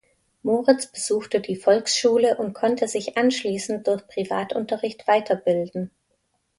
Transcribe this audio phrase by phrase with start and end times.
[0.41, 5.91] Moritz besuchte die Volksschule und konnte sich anschließend durch Privatunterricht weiterbilden.